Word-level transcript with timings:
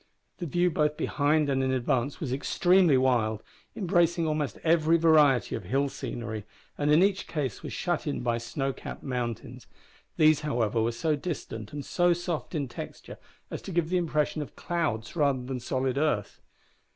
The 0.39 0.47
view 0.47 0.71
both 0.71 0.97
behind 0.97 1.47
and 1.47 1.61
in 1.63 1.71
advance 1.71 2.19
was 2.19 2.33
extremely 2.33 2.97
wild, 2.97 3.43
embracing 3.75 4.25
almost 4.25 4.57
every 4.63 4.97
variety 4.97 5.53
of 5.53 5.65
hill 5.65 5.89
scenery, 5.89 6.43
and 6.75 6.89
in 6.89 7.03
each 7.03 7.27
case 7.27 7.61
was 7.61 7.71
shut 7.71 8.07
in 8.07 8.21
by 8.21 8.39
snow 8.39 8.73
capped 8.73 9.03
mountains. 9.03 9.67
These, 10.17 10.39
however, 10.39 10.81
were 10.81 10.91
so 10.91 11.15
distant 11.15 11.71
and 11.71 11.85
so 11.85 12.13
soft 12.13 12.55
in 12.55 12.67
texture 12.67 13.19
as 13.51 13.61
to 13.61 13.71
give 13.71 13.89
the 13.89 13.97
impression 13.97 14.41
of 14.41 14.55
clouds 14.55 15.15
rather 15.15 15.43
than 15.43 15.59
solid 15.59 15.99
earth. 15.99 16.41